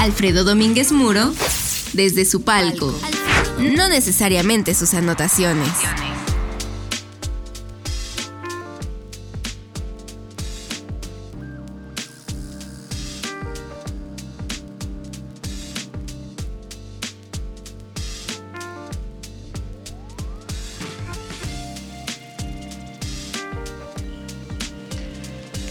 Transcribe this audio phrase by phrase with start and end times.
[0.00, 1.30] Alfredo Domínguez Muro
[1.92, 2.98] desde su palco.
[3.58, 5.68] No necesariamente sus anotaciones.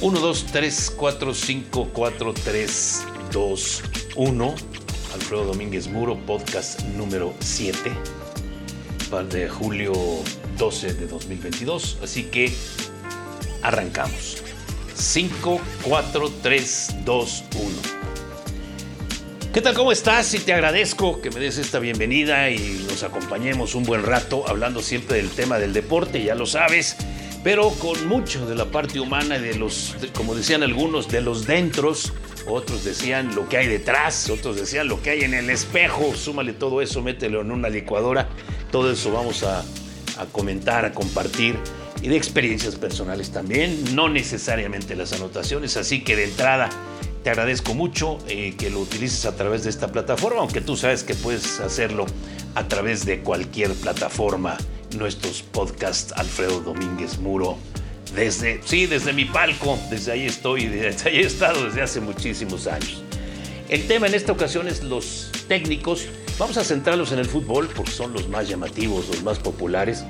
[0.02, 3.82] Uno, dos, tres, cuatro, cinco, cuatro, tres, dos,
[4.20, 4.54] uno.
[5.14, 7.90] Alfredo Domínguez Muro, podcast número 7,
[9.32, 9.94] de julio
[10.58, 12.00] 12 de 2022.
[12.04, 12.52] Así que
[13.62, 14.44] arrancamos.
[14.94, 17.70] 5, 4, 3, 2, 1.
[19.54, 19.74] ¿Qué tal?
[19.74, 20.34] ¿Cómo estás?
[20.34, 24.82] Y te agradezco que me des esta bienvenida y nos acompañemos un buen rato hablando
[24.82, 26.98] siempre del tema del deporte, ya lo sabes,
[27.42, 32.12] pero con mucho de la parte humana, de los, como decían algunos, de los dentros
[32.48, 36.54] otros decían lo que hay detrás, otros decían lo que hay en el espejo, súmale
[36.54, 38.28] todo eso, mételo en una licuadora,
[38.72, 39.64] todo eso vamos a,
[40.32, 41.58] comentar, a compartir
[42.02, 46.70] y de experiencias personales también, no necesariamente las anotaciones, así que de entrada
[47.24, 51.04] te agradezco mucho eh, que lo utilices a través de esta plataforma, aunque tú sabes
[51.04, 52.06] que puedes hacerlo
[52.56, 54.58] a través de cualquier plataforma,
[54.98, 57.58] nuestros podcasts Alfredo Domínguez Muro
[58.16, 62.68] desde, sí, desde mi palco, desde ahí estoy, desde ahí he estado desde hace muchísimos
[62.68, 63.04] años.
[63.70, 66.08] El tema en esta ocasión es los técnicos.
[66.40, 70.04] Vamos a centrarlos en el fútbol porque son los más llamativos, los más populares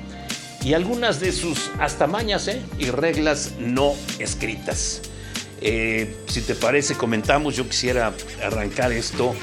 [0.64, 2.62] y algunas de sus hasta mañas ¿eh?
[2.78, 5.02] y reglas no escritas.
[5.62, 9.34] Eh, si te parece, comentamos, yo quisiera arrancar esto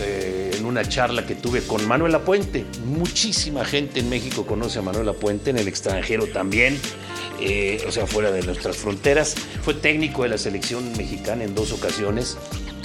[0.00, 2.64] eh, en una charla que tuve con Manuel Puente.
[2.84, 6.78] Muchísima gente en México conoce a Manuel Puente, en el extranjero también.
[7.40, 9.34] Eh, o sea, fuera de nuestras fronteras.
[9.62, 12.38] Fue técnico de la selección mexicana en dos ocasiones.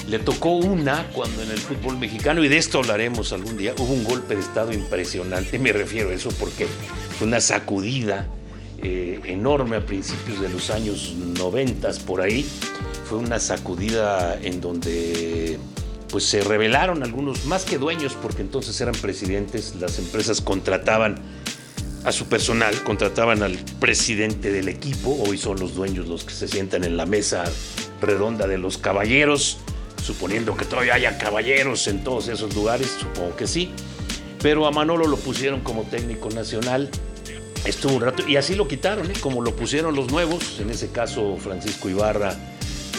[0.09, 3.93] Le tocó una cuando en el fútbol mexicano, y de esto hablaremos algún día, hubo
[3.93, 5.59] un golpe de Estado impresionante.
[5.59, 6.65] Me refiero a eso porque
[7.17, 8.27] fue una sacudida
[8.81, 12.45] eh, enorme a principios de los años 90 por ahí.
[13.03, 15.59] Fue una sacudida en donde
[16.09, 21.15] pues se rebelaron algunos, más que dueños, porque entonces eran presidentes, las empresas contrataban
[22.05, 26.47] a su personal, contrataban al presidente del equipo, hoy son los dueños los que se
[26.47, 27.43] sientan en la mesa
[28.01, 29.57] redonda de los caballeros,
[30.01, 33.71] suponiendo que todavía haya caballeros en todos esos lugares, supongo que sí,
[34.41, 36.89] pero a Manolo lo pusieron como técnico nacional,
[37.65, 39.15] estuvo un rato, y así lo quitaron, ¿eh?
[39.19, 42.37] como lo pusieron los nuevos, en ese caso Francisco Ibarra,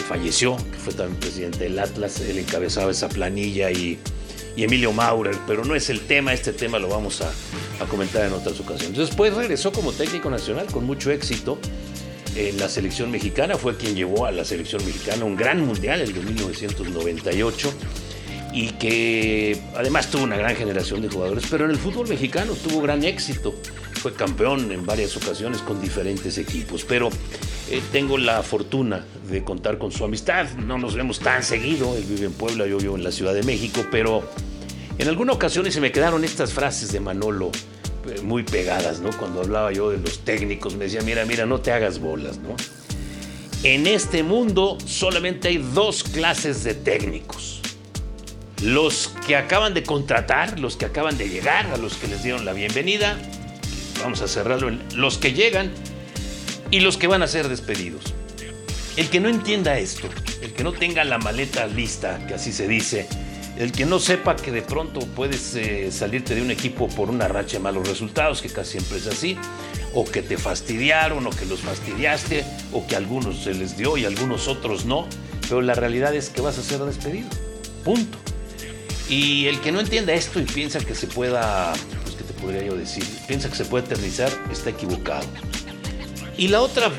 [0.03, 3.99] falleció, que fue también presidente del Atlas, él encabezaba esa planilla y
[4.55, 7.31] y Emilio Maurer, pero no es el tema, este tema lo vamos a,
[7.85, 8.97] comentar en otras ocasiones.
[8.97, 11.57] Después regresó como técnico nacional con mucho éxito
[12.35, 16.13] en la selección mexicana, fue quien llevó a la selección mexicana un gran mundial, el
[16.13, 17.73] de 1998,
[18.51, 22.81] y que además tuvo una gran generación de jugadores, pero en el fútbol mexicano tuvo
[22.81, 23.55] gran éxito,
[23.99, 27.09] fue campeón en varias ocasiones con diferentes equipos, pero
[27.69, 32.05] eh, tengo la fortuna de contar con su amistad, no nos vemos tan seguido, él
[32.07, 34.23] vive en Puebla, yo vivo en la Ciudad de México, pero
[34.97, 37.51] en alguna ocasión se me quedaron estas frases de Manolo
[38.07, 39.09] eh, muy pegadas, ¿no?
[39.11, 42.55] Cuando hablaba yo de los técnicos, me decía, mira, mira, no te hagas bolas, ¿no?
[43.63, 47.61] En este mundo solamente hay dos clases de técnicos.
[48.63, 52.45] Los que acaban de contratar, los que acaban de llegar, a los que les dieron
[52.45, 53.17] la bienvenida,
[54.01, 55.71] vamos a cerrarlo en los que llegan
[56.71, 58.13] y los que van a ser despedidos.
[58.95, 60.09] El que no entienda esto,
[60.41, 63.07] el que no tenga la maleta lista, que así se dice,
[63.57, 67.27] el que no sepa que de pronto puedes eh, salirte de un equipo por una
[67.27, 69.37] racha de malos resultados, que casi siempre es así,
[69.93, 74.05] o que te fastidiaron, o que los fastidiaste, o que algunos se les dio y
[74.05, 75.07] algunos otros no,
[75.47, 77.27] pero la realidad es que vas a ser despedido.
[77.83, 78.17] Punto.
[79.09, 81.73] Y el que no entienda esto y piensa que se pueda,
[82.95, 85.25] decir, piensa que se puede eternizar, está equivocado.
[86.37, 86.91] Y la otra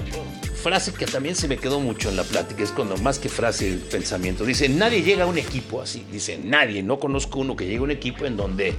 [0.61, 3.69] frase que también se me quedó mucho en la plática, es cuando más que frase
[3.69, 7.65] el pensamiento, dice, nadie llega a un equipo así, dice, nadie, no conozco uno que
[7.65, 8.75] llegue a un equipo en donde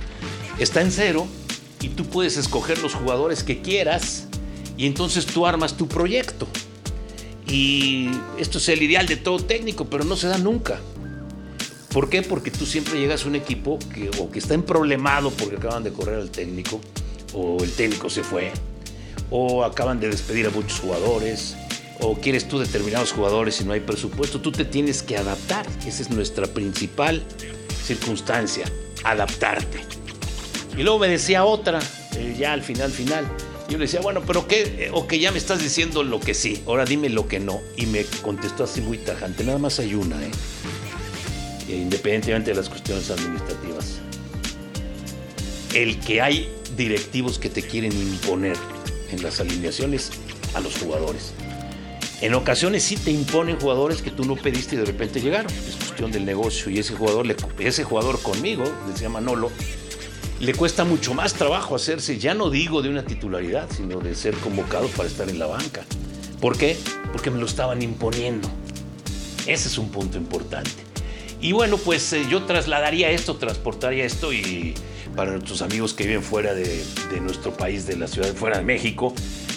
[0.59, 1.27] está en cero
[1.81, 4.27] y tú puedes escoger los jugadores que quieras
[4.77, 6.47] y entonces tú armas tu proyecto.
[7.47, 8.09] Y
[8.39, 10.79] esto es el ideal de todo técnico, pero no se da nunca.
[11.91, 12.21] ¿Por qué?
[12.21, 15.83] Porque tú siempre llegas a un equipo que o que está en problemado porque acaban
[15.83, 16.79] de correr al técnico,
[17.33, 18.51] o el técnico se fue,
[19.29, 21.55] o acaban de despedir a muchos jugadores,
[22.01, 25.65] o quieres tú determinados jugadores y no hay presupuesto, tú te tienes que adaptar.
[25.85, 27.23] Esa es nuestra principal
[27.85, 28.65] circunstancia,
[29.03, 29.79] adaptarte.
[30.77, 31.79] Y luego me decía otra,
[32.15, 33.25] eh, ya al final, final.
[33.69, 36.61] Yo le decía, bueno, pero qué, o que ya me estás diciendo lo que sí,
[36.65, 37.61] ahora dime lo que no.
[37.77, 40.31] Y me contestó así muy tajante, nada más hay una, ¿eh?
[41.69, 43.99] eh, independientemente de las cuestiones administrativas.
[45.73, 48.57] El que hay directivos que te quieren imponer
[49.11, 50.11] en las alineaciones
[50.53, 51.33] a los jugadores.
[52.21, 55.51] En ocasiones sí te imponen jugadores que tú no pediste y de repente llegaron.
[55.51, 57.25] Es cuestión del negocio y ese jugador,
[57.59, 59.51] ese jugador conmigo, decía Manolo,
[60.39, 64.35] le cuesta mucho más trabajo hacerse, ya no digo de una titularidad, sino de ser
[64.35, 65.83] convocado para estar en la banca.
[66.39, 66.77] ¿Por qué?
[67.11, 68.49] Porque me lo estaban imponiendo.
[69.47, 70.71] Ese es un punto importante.
[71.41, 74.75] Y bueno, pues eh, yo trasladaría esto, transportaría esto y
[75.15, 76.83] para nuestros amigos que viven fuera de,
[77.21, 79.13] nuestro país, de la ciudad, fuera de México,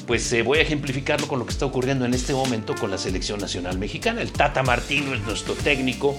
[0.06, 2.98] pues eh, voy a ejemplificarlo con lo que está ocurriendo en este momento con la
[2.98, 4.20] selección nacional mexicana.
[4.22, 6.18] El Tata Martino es nuestro técnico,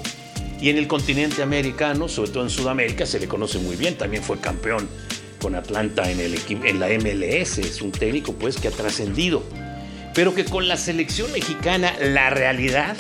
[0.61, 3.95] y en el continente americano, sobre todo en Sudamérica, se le conoce muy bien.
[3.97, 4.87] También fue campeón
[5.41, 7.57] con Atlanta en, el, en la MLS.
[7.59, 9.43] Es un técnico pues que ha trascendido.
[10.13, 12.95] Pero que con la selección mexicana la realidad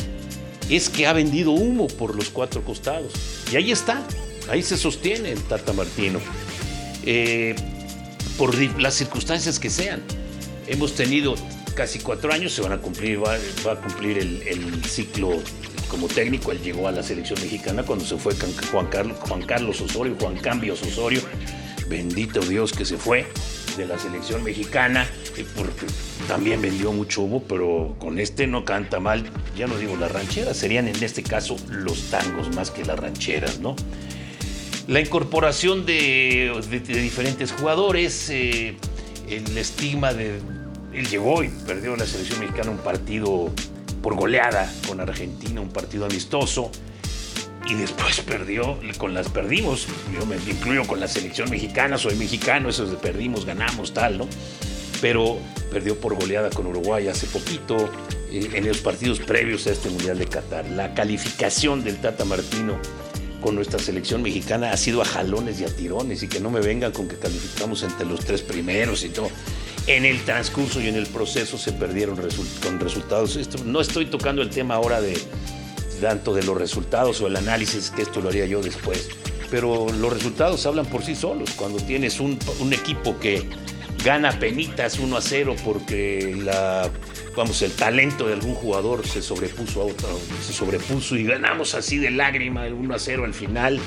[0.69, 3.13] es que ha vendido humo por los cuatro costados.
[3.51, 4.03] Y ahí está,
[4.49, 6.19] ahí se sostiene el Tata Martino.
[7.03, 7.55] Eh,
[8.37, 10.01] por las circunstancias que sean.
[10.67, 11.35] Hemos tenido
[11.75, 15.41] casi cuatro años, se van a cumplir, va, a cumplir el, ciclo
[15.89, 18.33] como técnico, él llegó a la selección mexicana cuando se fue
[18.71, 21.21] Juan Carlos, Juan Carlos Osorio, Juan Cambios Osorio.
[21.87, 23.27] Bendito Dios que se fue
[23.77, 25.07] de la selección mexicana,
[26.27, 30.57] también vendió mucho humo, pero con este no canta mal, ya no digo las rancheras,
[30.57, 33.75] serían en este caso los tangos más que las rancheras, ¿no?
[34.87, 38.77] La incorporación de, diferentes jugadores, eh,
[39.27, 40.39] el estigma de...
[40.93, 43.51] Él llegó y perdió la selección mexicana un partido
[44.03, 46.71] por goleada con Argentina, un partido amistoso.
[47.67, 49.87] Y después perdió, con las perdimos.
[50.13, 54.27] Yo me incluyo con la selección mexicana, soy mexicano, eso de perdimos, ganamos, tal, ¿no?
[55.01, 55.39] Pero
[55.71, 57.91] perdió por goleada con Uruguay hace poquito,
[58.31, 60.69] eh, en los partidos previos a este Mundial de Qatar.
[60.69, 62.79] La calificación del Tata Martino
[63.45, 66.61] con nuestra selección mexicana ha sido a jalones y a tirones y que no me
[66.61, 69.29] vengan con que calificamos entre los tres primeros y todo
[69.85, 73.35] en el transcurso y en el proceso se perdieron con resultados.
[73.35, 75.15] Esto, no estoy tocando el tema ahora de
[76.01, 79.09] tanto de los resultados o el análisis, que esto lo haría yo después,
[79.51, 81.51] pero los resultados hablan por sí solos.
[81.51, 82.39] Cuando tienes un,
[82.71, 83.47] equipo que
[84.03, 86.89] gana penitas 1 a 0 porque la,
[87.35, 91.97] vamos, el talento de algún jugador se sobrepuso a otro, se sobrepuso y ganamos así
[91.97, 93.79] de lágrima el 1 a 0 al final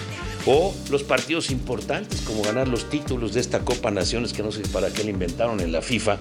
[0.47, 4.63] o los partidos importantes como ganar los títulos de esta Copa Naciones que no sé
[4.69, 6.19] para qué la inventaron en la FIFA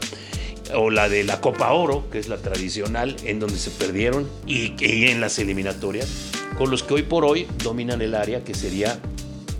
[0.75, 4.73] o la de la Copa Oro, que es la tradicional, en donde se perdieron y,
[4.79, 6.09] en las eliminatorias,
[6.57, 8.99] con los que hoy por hoy dominan el área, que sería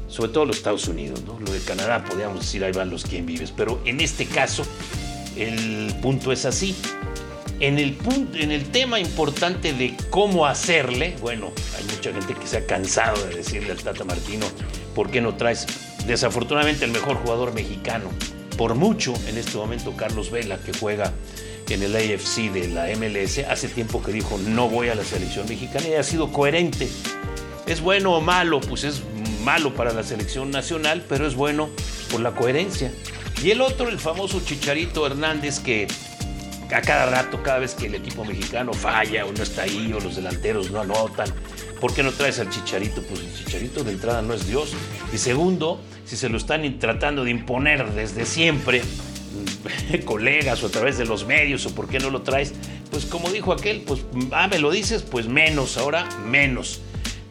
[0.10, 1.40] sobre todo los Estados Unidos, ¿no?
[1.40, 4.66] Lo de Canadá, podríamos decir, ahí van los quien vives, pero en este caso
[5.36, 6.76] el punto es así.
[7.60, 12.46] En el, punto, en el tema importante de cómo hacerle, bueno, hay mucha gente que
[12.46, 14.46] se ha cansado de decirle al Tata Martino,
[14.94, 15.66] ¿por qué no traes
[16.06, 18.10] desafortunadamente el mejor jugador mexicano?
[18.58, 21.14] Por mucho en este momento Carlos Vela, que juega
[21.70, 25.48] en el AFC de la MLS, hace tiempo que dijo no voy a la selección
[25.50, 26.88] mexicana y ha sido coherente.
[27.66, 28.62] ¿Es bueno o malo?
[28.62, 29.02] Pues es
[29.44, 31.70] malo para la selección nacional, pero es bueno
[32.12, 32.92] por la coherencia.
[33.44, 35.88] Y el otro, el famoso Chicharito Hernández, que
[36.74, 40.00] a cada rato, cada vez que el equipo mexicano falla o no está ahí o
[40.00, 41.30] los delanteros no anotan,
[41.80, 43.02] ¿por qué no traes al Chicharito?
[43.04, 44.74] Pues el Chicharito de entrada no es Dios.
[45.14, 48.82] Y segundo, si se lo están tratando de imponer desde siempre,
[50.06, 52.54] colegas o a través de los medios o por qué no lo traes,
[52.92, 54.02] pues como dijo aquel, pues
[54.32, 56.82] ah, me lo dices, pues menos, ahora menos.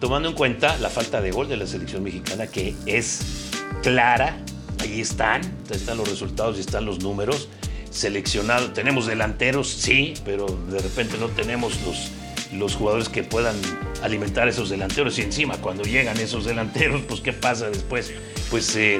[0.01, 3.51] Tomando en cuenta la falta de gol de la selección mexicana que es
[3.83, 4.39] clara,
[4.81, 7.49] ahí están, están los resultados y están los números
[7.97, 8.73] seleccionado.
[8.73, 12.11] Tenemos delanteros, sí, pero de repente no tenemos los,
[12.53, 13.57] los jugadores que puedan
[14.03, 15.19] alimentar esos delanteros.
[15.19, 18.13] Y encima, cuando llegan esos delanteros, pues ¿qué pasa después?
[18.51, 18.99] Pues, eh,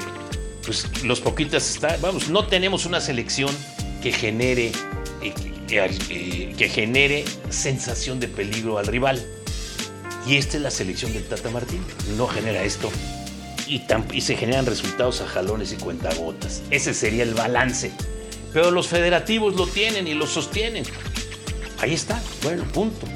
[0.65, 3.51] pues los poquitas está, vamos, no tenemos una selección
[4.03, 4.73] que genere,
[5.23, 5.35] eh,
[5.71, 9.25] eh, que genere sensación de peligro al rival.
[10.27, 11.81] Y esta es la selección del Tata Martín.
[12.17, 12.91] No genera esto.
[13.69, 16.63] Y, y se generan resultados a jalones y cuentagotas.
[16.71, 17.93] Ese sería el balance
[18.53, 20.85] pero los federativos lo tienen y lo sostienen.
[21.81, 23.07] Ahí está, bueno, punto.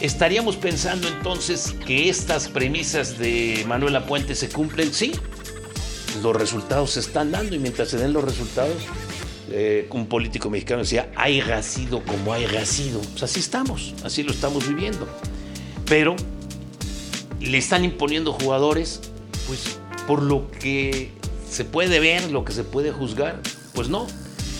[0.00, 4.92] ¿Estaríamos pensando entonces que estas premisas de Manuela Puente se cumplen?
[4.92, 5.12] Sí,
[6.22, 8.76] los resultados se están dando y mientras se den los resultados,
[9.50, 13.00] eh, un político mexicano decía, hay sido como hay sido.
[13.00, 15.08] Pues así estamos, así lo estamos viviendo.
[15.86, 16.16] Pero
[17.40, 19.00] le están imponiendo jugadores,
[19.46, 21.10] pues por lo que
[21.48, 23.40] se puede ver, lo que se puede juzgar,
[23.74, 24.06] pues no,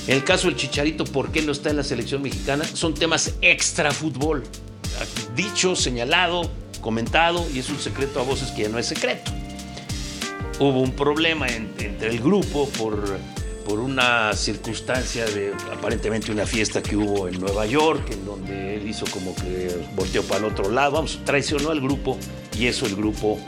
[0.07, 2.65] el caso del Chicharito, ¿por qué no está en la selección mexicana?
[2.65, 4.43] Son temas extra fútbol.
[5.35, 9.33] Dicho, señalado, comentado y es un secreto a voces que ya no es secreto.
[10.61, 13.19] Hubo un problema entre el grupo por,
[13.65, 18.89] por una circunstancia de aparentemente una fiesta que hubo en Nueva York, en donde él
[18.89, 22.19] hizo como que volteó para el otro lado, vamos, traicionó al grupo
[22.57, 23.41] y eso el grupo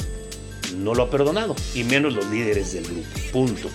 [0.78, 3.68] no lo ha perdonado, y menos los líderes del grupo, punto.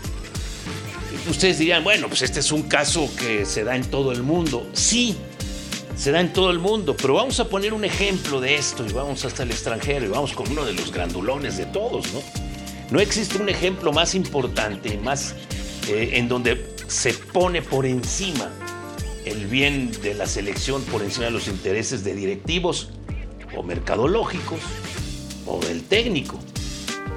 [1.29, 4.67] Ustedes dirían, bueno, pues este es un caso que se da en todo el mundo.
[4.73, 5.15] Sí,
[5.95, 8.91] se da en todo el mundo, pero vamos a poner un ejemplo de esto y
[8.91, 12.21] vamos hasta el extranjero y vamos con uno de los grandulones de todos, ¿no?
[12.89, 15.35] No existe un ejemplo más importante, más
[15.87, 18.49] eh, en donde se pone por encima
[19.25, 22.89] el bien de la selección, por encima de los intereses de directivos
[23.55, 24.59] o mercadológicos
[25.45, 26.39] o del técnico.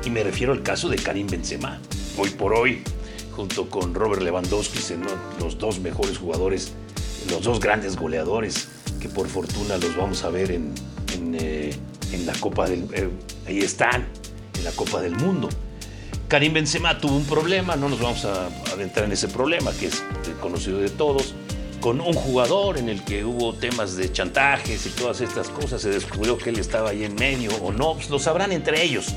[0.04, 1.80] Y me refiero al caso de Karim Benzema.
[2.16, 2.82] Hoy por hoy,
[3.36, 4.78] junto con Robert Lewandowski,
[5.40, 6.72] los dos mejores jugadores,
[7.30, 8.68] los dos grandes goleadores
[9.00, 10.74] que por fortuna los vamos a ver en,
[11.34, 11.74] eh,
[12.24, 12.86] la Copa del...
[12.92, 13.08] Eh,
[13.46, 14.06] ahí están,
[14.56, 15.48] en la Copa del Mundo.
[16.28, 20.02] Karim Benzema tuvo un problema, no nos vamos a adentrar en ese problema, que es
[20.40, 21.34] conocido de todos,
[21.80, 25.90] con un jugador en el que hubo temas de chantajes y todas estas cosas, se
[25.90, 29.08] descubrió que él estaba ahí en medio o no, pues lo sabrán entre ellos.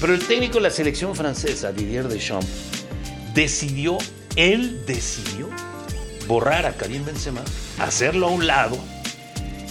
[0.00, 2.48] Pero el técnico de la selección francesa, Didier Deschamps,
[3.34, 3.98] decidió,
[4.36, 5.48] él decidió
[6.26, 7.42] borrar a Karim Benzema,
[7.78, 8.78] hacerlo a un lado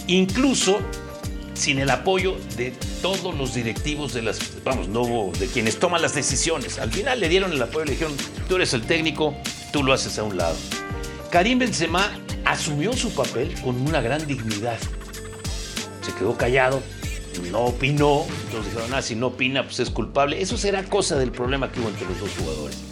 [0.06, 0.80] incluso
[1.54, 6.14] sin el apoyo de todos los directivos de las, vamos, no de quienes toman las
[6.14, 6.78] decisiones.
[6.78, 8.14] Al final le dieron el apoyo le dijeron,
[8.48, 9.34] tú eres el técnico,
[9.72, 10.56] tú lo haces a un lado.
[11.30, 12.10] Karim Benzema
[12.44, 14.78] asumió su papel con una gran dignidad.
[16.04, 16.82] Se quedó callado,
[17.50, 20.40] no opinó, entonces dijeron, ah, si no opina, pues es culpable.
[20.40, 22.91] Eso será cosa del problema que hubo entre los dos jugadores.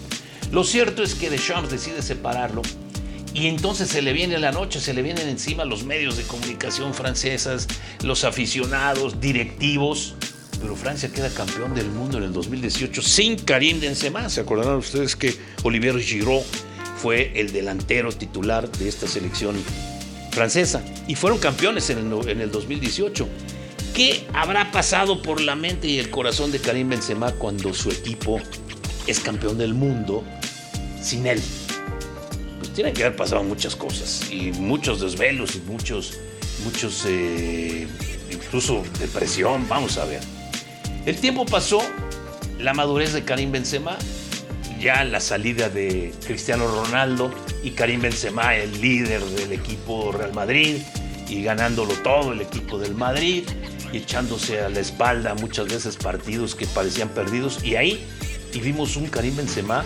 [0.50, 2.62] Lo cierto es que Deschamps decide separarlo
[3.32, 6.94] y entonces se le viene la noche, se le vienen encima los medios de comunicación
[6.94, 7.68] francesas,
[8.02, 10.14] los aficionados, directivos.
[10.60, 14.28] Pero Francia queda campeón del mundo en el 2018 sin Karim Benzema.
[14.28, 16.42] ¿Se acordarán ustedes que Olivier Giroud
[17.00, 19.54] fue el delantero titular de esta selección
[20.32, 20.84] francesa?
[21.06, 23.28] Y fueron campeones en el, en el 2018.
[23.94, 28.40] ¿Qué habrá pasado por la mente y el corazón de Karim Benzema cuando su equipo
[29.10, 30.24] es campeón del mundo
[31.02, 31.40] sin él?
[32.74, 36.18] tienen que haber pasado muchas cosas y muchos desvelos y muchos,
[36.64, 37.86] muchos, eh,
[38.30, 40.20] incluso depresión, vamos a ver.
[41.04, 41.82] El tiempo pasó,
[42.58, 43.98] la madurez de Karim Benzema,
[44.80, 50.76] ya la salida de Cristiano Ronaldo y Karim Benzema, el líder del equipo Real Madrid
[51.28, 53.44] y ganándolo todo el equipo del Madrid
[53.92, 58.06] y echándose a la espalda muchas veces partidos que parecían perdidos y ahí
[58.52, 59.84] y vimos un Karim Benzema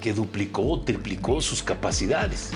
[0.00, 2.50] que duplicó o triplicó sus capacidades.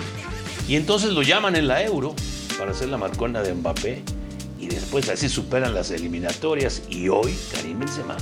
[0.69, 2.15] Y entonces lo llaman en la Euro
[2.59, 4.03] para hacer la marcona de Mbappé
[4.59, 8.17] y después así superan las eliminatorias y hoy Karim Benzema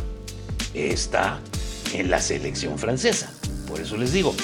[0.74, 1.40] está
[1.92, 3.32] en la selección francesa.
[3.68, 4.34] Por eso les digo,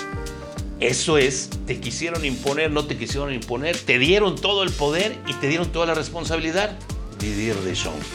[0.79, 5.33] eso es, te quisieron imponer, no te quisieron imponer, te dieron todo el poder y
[5.35, 6.77] te dieron toda la responsabilidad.
[7.19, 8.07] Didier Deschamps.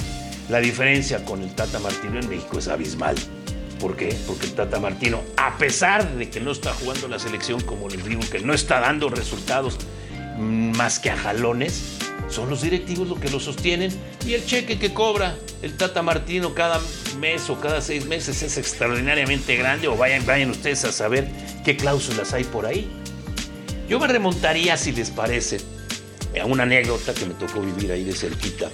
[0.49, 3.15] La diferencia con el Tata Martino en México es abismal.
[3.81, 4.15] ¿Por qué?
[4.27, 8.05] Porque el Tata Martino, a pesar de que no está jugando la selección, como les
[8.05, 9.79] digo, que no está dando resultados
[10.37, 11.97] más que a jalones,
[12.29, 13.91] son los directivos los que lo sostienen
[14.23, 16.79] y el cheque que cobra el Tata Martino cada
[17.19, 21.27] mes o cada seis meses es extraordinariamente grande o vayan, vayan ustedes a saber
[21.65, 22.87] qué cláusulas hay por ahí.
[23.89, 25.57] Yo me remontaría, si les parece,
[26.39, 28.69] a una anécdota que me tocó vivir ahí de cerquita,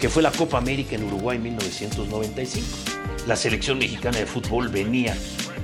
[0.00, 2.96] que fue la Copa América en Uruguay en 1995
[3.26, 5.16] la selección mexicana de fútbol venía,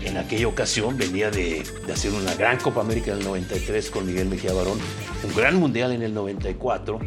[0.05, 4.29] en aquella ocasión, venía de, hacer una gran Copa América en el 93 con Miguel
[4.29, 4.79] Mejía Barón,
[5.23, 6.99] un gran mundial en el 94,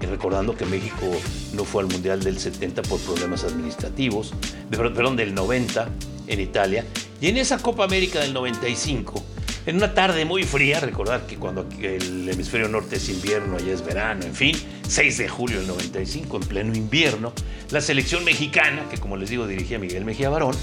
[0.00, 1.06] y recordando que México
[1.54, 4.32] no fue al mundial del 70 por problemas administrativos,
[4.70, 5.88] perdón, del 90
[6.28, 6.84] en Italia,
[7.20, 9.24] y en esa Copa América del 95,
[9.68, 13.84] en una tarde muy fría, recordar que cuando el hemisferio norte es invierno, allá es
[13.84, 14.56] verano, en fin,
[14.88, 17.34] 6 de julio del 95, en pleno invierno,
[17.70, 20.56] la selección mexicana, que como les digo dirigía Miguel Mejía Barón,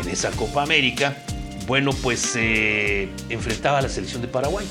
[0.00, 1.16] en esa Copa América,
[1.66, 4.64] bueno, pues se enfrentaba a la selección de Paraguay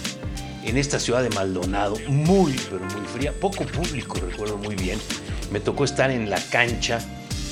[0.63, 4.97] en esta ciudad de Maldonado, muy, pero muy fría, poco público, recuerdo muy bien.
[5.51, 6.99] Me tocó estar en la cancha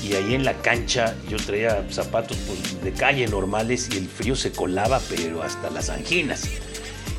[0.02, 4.36] y ahí en la cancha yo traía zapatos pues, de calle normales y el frío
[4.36, 6.48] se colaba, pero hasta las anginas.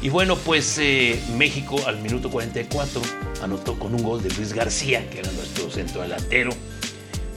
[0.01, 3.01] Y bueno, pues eh, México al minuto 44
[3.41, 6.51] anotó con un gol de Luis García, que era nuestro centro delantero.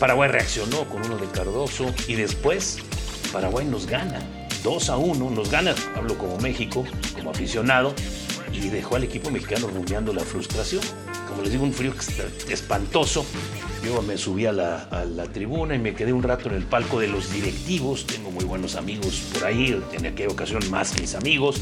[0.00, 2.78] Paraguay reaccionó con uno de Cardoso y después
[3.32, 4.18] Paraguay nos gana
[4.66, 6.84] 2 a 1, nos gana, hablo como México,
[7.14, 7.94] como aficionado,
[8.52, 10.82] y dejó al equipo mexicano rumiando la frustración.
[11.28, 11.94] como les digo, un frío
[12.48, 13.24] espantoso.
[13.86, 17.06] Yo me subí a la, tribuna y me quedé un rato en el palco de
[17.06, 18.04] los directivos.
[18.04, 21.60] Tengo muy buenos amigos por ahí, en aquella ocasión más mis amigos.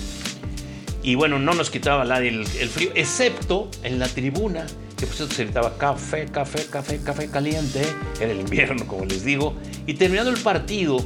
[1.03, 4.65] Y bueno, no nos quitaba la, el, frío, excepto en la tribuna,
[4.97, 7.83] que pues se gritaba café, café, café, café caliente.
[8.19, 9.55] Era el invierno, como les digo.
[9.87, 11.05] Y terminando el partido,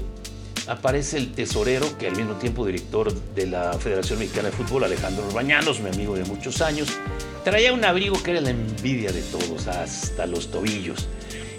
[0.69, 5.25] aparece el tesorero, que al mismo tiempo director de la Federación Mexicana de Fútbol, Alejandro
[5.33, 6.89] Bañanos, mi amigo de muchos años,
[7.51, 11.07] traía un abrigo que era la envidia de todos, hasta los tobillos.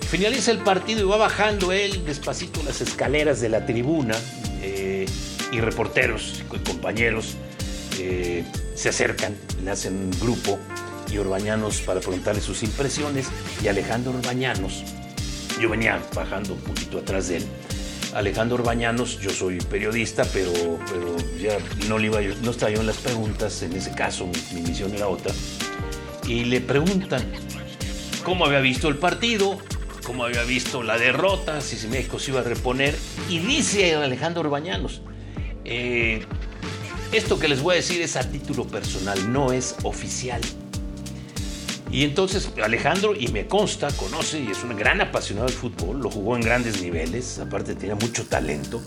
[0.08, 4.16] Finaliza el partido y va bajando él despacito las escaleras de la tribuna
[4.62, 5.08] eh,
[5.52, 7.38] y reporteros y compañeros
[8.00, 8.44] eh,
[8.76, 10.60] se acercan, le hacen un grupo
[11.12, 13.28] y Orbañanos para preguntarle sus impresiones
[13.64, 14.84] y Alejandro Orbañanos,
[15.60, 17.46] yo venía bajando un poquito atrás de él,
[18.14, 20.52] Alejandro Orbañanos, yo soy periodista, pero,
[21.40, 24.94] ya no, le iba, no estaba yo en las preguntas, en ese caso mi, misión
[24.96, 25.34] era otra,
[26.30, 27.24] y le preguntan
[28.24, 29.58] cómo había visto el partido,
[30.06, 32.96] cómo había visto la derrota, si México se iba a reponer,
[33.30, 35.02] y dice Alejandro Orbañanos,
[35.66, 36.24] eh,
[37.12, 40.40] esto que les voy a decir es a título personal, no es oficial.
[41.92, 46.12] Y entonces Alejandro, y me consta, conoce y es un gran apasionado del fútbol, lo
[46.12, 48.80] jugó en grandes niveles, aparte tenía mucho talento.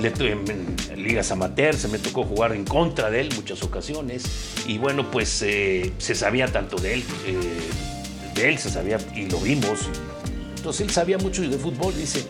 [0.00, 4.24] Le, en, ligas amateur se me tocó jugar en contra de él muchas ocasiones.
[4.66, 7.38] Y bueno pues eh, se sabía tanto de él eh,
[8.34, 9.88] de él se sabía y lo vimos.
[10.56, 12.24] Entonces él sabía mucho de fútbol dice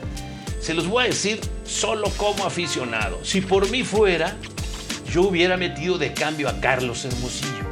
[0.61, 3.23] se los voy a decir solo como aficionado.
[3.23, 4.37] Si por mí fuera
[5.11, 7.65] yo hubiera metido de cambio a Carlos Hermosillo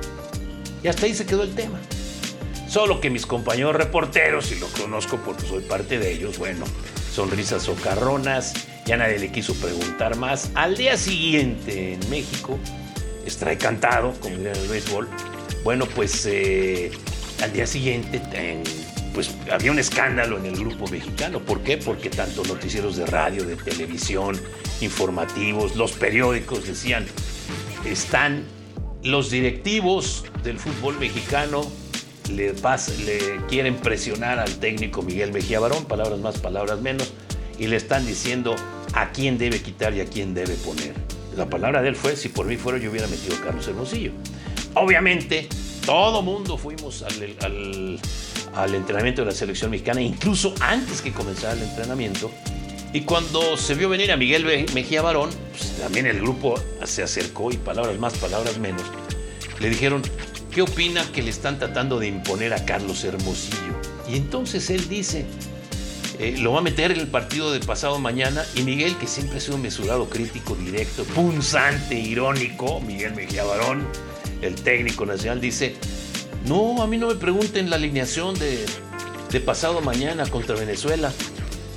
[0.83, 1.79] y hasta ahí se quedó el tema.
[2.69, 6.65] Solo que mis compañeros reporteros, y lo conozco porque soy parte de ellos, bueno,
[7.15, 8.55] sonrisas socarronas,
[8.87, 10.51] ya nadie le quiso preguntar más.
[10.55, 12.59] Al día siguiente en México,
[13.25, 15.09] extrae cantado, como diría en el béisbol,
[15.65, 16.91] bueno, pues eh,
[17.43, 18.21] al día siguiente
[19.15, 21.41] pues había un escándalo en el grupo mexicano.
[21.41, 21.77] ¿Por qué?
[21.77, 24.41] Porque tanto noticieros de radio, de televisión,
[24.81, 27.07] informativos, los periódicos decían,
[27.85, 28.45] están
[29.03, 31.63] los directivos del fútbol mexicano
[32.31, 32.55] le
[33.49, 37.13] quieren presionar al técnico Miguel Mejía Barón, palabras más, palabras menos,
[37.59, 38.55] y le están diciendo
[38.95, 40.95] a quién debe quitar y a quién debe poner.
[41.37, 44.13] La palabra de él fue, si por mí fuera yo hubiera metido a Carlos Hermosillo.
[44.75, 45.49] Obviamente,
[45.87, 47.99] todo mundo fuimos al,
[48.55, 52.31] al, entrenamiento de la selección mexicana, incluso antes que comenzara el entrenamiento.
[52.93, 57.51] Y cuando se vio venir a Miguel Mejía Barón, pues también el grupo se acercó
[57.51, 58.83] y palabras más, palabras menos,
[59.61, 60.03] le dijeron,
[60.53, 63.73] ¿Qué opina que le están tratando de imponer a Carlos Hermosillo?
[64.07, 65.25] Y entonces él dice,
[66.23, 69.39] eh, lo va a meter en el partido de pasado mañana y Miguel, que siempre
[69.39, 73.89] ha sido mesurado, crítico, directo, punzante, irónico, Miguel Mejía Barón,
[74.41, 75.75] el técnico nacional, dice,
[76.47, 78.65] no, a mí no me pregunten la alineación de,
[79.33, 81.13] de pasado mañana contra Venezuela.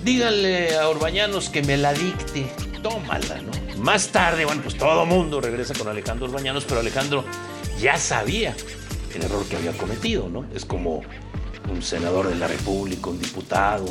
[0.03, 2.45] Díganle a Orbañanos que me la dicte.
[2.83, 3.81] Tómala, ¿no?
[3.81, 7.25] Más tarde, bueno, pues todo mundo regresa con Alejandro Orbañanos, pero Alejandro
[7.79, 8.55] ya sabía
[9.15, 10.45] el error que había cometido, ¿no?
[10.53, 11.01] Es como
[11.69, 13.85] un senador de la República, un diputado.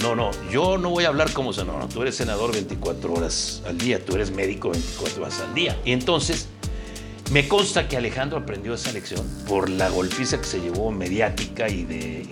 [0.00, 3.78] No, no, yo no voy a hablar como senador, tú eres senador 24 horas al
[3.78, 5.78] día, tú eres médico 24 horas al día.
[5.84, 6.48] Y entonces
[7.30, 11.84] me consta que Alejandro aprendió esa lección por la golpiza que se llevó mediática y,
[11.84, 12.26] de,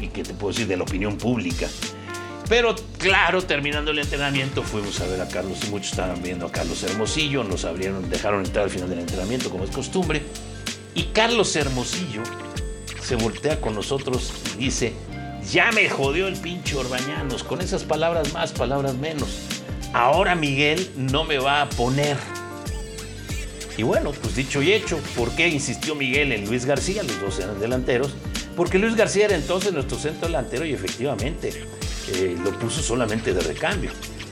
[0.00, 1.68] y, que te puedo decir de la opinión pública.
[2.48, 6.52] Pero claro, terminando el entrenamiento fuimos a ver a Carlos y muchos estaban viendo a
[6.52, 10.22] Carlos Hermosillo, nos abrieron, dejaron entrar al final del entrenamiento como es costumbre.
[10.94, 12.22] Y Carlos Hermosillo
[13.02, 14.92] se voltea con nosotros y dice,
[15.50, 19.40] ya me jodió el pinche Orbañanos, con esas palabras más, palabras menos.
[19.92, 22.16] Ahora Miguel no me va a poner.
[23.76, 27.02] Y bueno, pues dicho y hecho, ¿por qué insistió Miguel en Luis García?
[27.02, 28.12] Los dos eran delanteros.
[28.56, 31.64] Porque Luis García era entonces nuestro centro delantero y efectivamente
[32.14, 33.90] eh, lo puso solamente de recambio.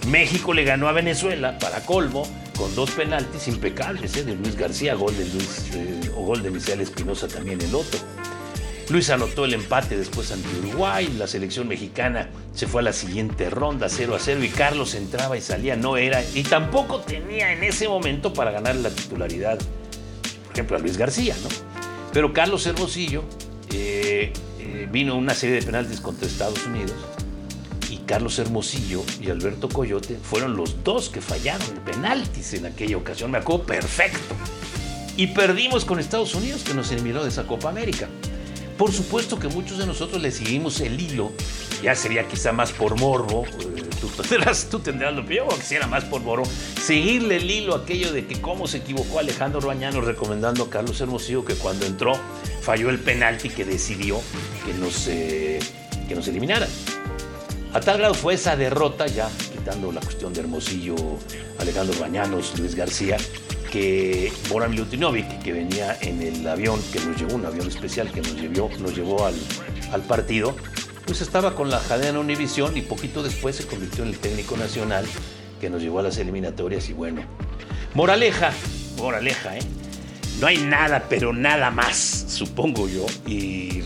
[0.08, 4.24] México le ganó a Venezuela, para colmo, con dos penaltis impecables ¿eh?
[4.24, 7.98] de Luis García, gol de Luis, eh, o gol de Misael Espinosa también el otro.
[8.90, 13.48] Luis anotó el empate después ante Uruguay, la selección mexicana se fue a la siguiente
[13.48, 17.62] ronda 0 a 0 y Carlos entraba y salía, no era, y tampoco tenía en
[17.62, 21.48] ese momento para ganar la titularidad, por ejemplo, a Luis García, ¿no?
[22.12, 23.24] Pero Carlos Hermosillo
[24.90, 26.96] vino una serie de penaltis contra Estados Unidos
[28.10, 33.30] Carlos Hermosillo y Alberto Coyote fueron los dos que fallaron penaltis en aquella ocasión.
[33.30, 34.34] Me acuerdo perfecto.
[35.16, 38.08] Y perdimos con Estados Unidos, que nos eliminó de esa Copa América.
[38.80, 41.32] Por supuesto que muchos de nosotros le seguimos el hilo,
[41.82, 45.86] ya sería quizá más por morbo, eh, tú, tendrás, tú tendrás lo que yo quisiera
[45.86, 46.44] más por morbo,
[46.82, 51.44] seguirle el hilo aquello de que cómo se equivocó Alejandro Bañano recomendando a Carlos Hermosillo
[51.44, 52.14] que cuando entró
[52.62, 54.18] falló el penalti que decidió
[54.64, 55.58] que nos, eh,
[56.08, 56.26] que nos.
[57.74, 60.96] A tal grado fue esa derrota, ya quitando la cuestión de Hermosillo,
[61.58, 63.18] Alejandro Bañanos, Luis García,
[63.70, 68.20] que Boran Milutinovic, que venía en el avión que nos llevó, un avión especial que
[68.20, 69.34] nos llevó, nos llevó al,
[69.92, 70.56] al partido,
[71.06, 75.06] pues estaba con la cadena Univisión y poquito después se convirtió en el técnico nacional
[75.60, 77.22] que nos llevó a las eliminatorias y bueno.
[77.94, 78.52] Moraleja,
[78.96, 79.62] moraleja, ¿eh?
[80.40, 83.82] No hay nada, pero nada más, supongo yo, y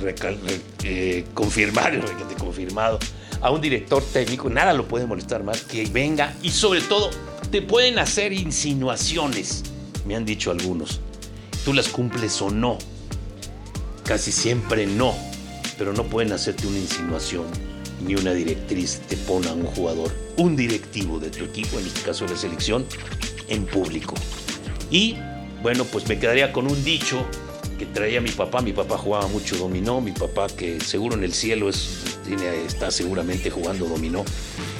[0.84, 2.00] eh, confirmado,
[2.38, 2.98] confirmado,
[3.40, 7.10] a un director técnico, nada lo puede molestar más que venga y sobre todo
[7.50, 9.64] te pueden hacer insinuaciones,
[10.04, 11.00] me han dicho algunos.
[11.64, 12.78] Tú las cumples o no.
[14.04, 15.14] Casi siempre no,
[15.78, 17.46] pero no pueden hacerte una insinuación
[18.04, 22.02] ni una directriz te pone a un jugador, un directivo de tu equipo, en este
[22.02, 22.84] caso la selección,
[23.48, 24.14] en público.
[24.90, 25.16] Y
[25.62, 27.24] bueno, pues me quedaría con un dicho
[27.78, 28.60] que traía mi papá.
[28.60, 32.18] Mi papá jugaba mucho dominó, mi papá que seguro en el cielo es,
[32.66, 34.24] está seguramente jugando dominó.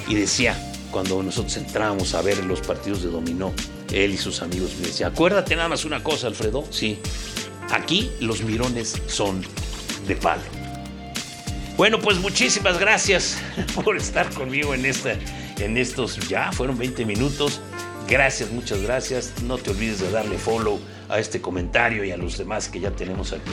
[0.08, 0.56] Y decía,
[0.90, 3.52] cuando nosotros entrábamos a ver los partidos de dominó,
[3.94, 6.98] él y sus amigos me decía, acuérdate nada más una cosa, Alfredo, sí,
[7.70, 9.42] aquí los mirones son
[10.06, 10.42] de palo.
[11.76, 13.38] Bueno, pues muchísimas gracias
[13.84, 15.16] por estar conmigo en, esta,
[15.58, 17.60] en estos, ya fueron 20 minutos.
[18.08, 19.32] Gracias, muchas gracias.
[19.42, 20.78] No te olvides de darle follow
[21.08, 23.50] a este comentario y a los demás que ya tenemos aquí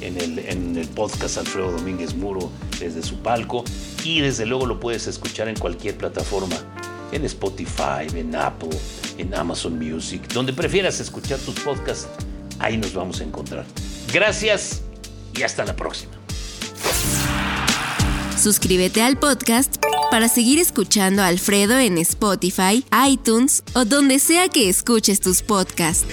[0.00, 3.64] en el, en el, podcast Alfredo Domínguez Muro desde su palco.
[4.04, 6.56] Y desde luego lo puedes escuchar en cualquier plataforma,
[7.12, 8.70] en Spotify, en Apple,
[9.18, 12.08] en Amazon Music, donde prefieras escuchar tus podcasts,
[12.58, 13.64] ahí nos vamos a encontrar.
[14.12, 14.82] Gracias
[15.34, 16.12] y hasta la próxima.
[18.40, 19.76] Suscríbete al podcast
[20.10, 26.06] para seguir escuchando a Alfredo en Spotify, iTunes o donde sea que escuches tus podcasts.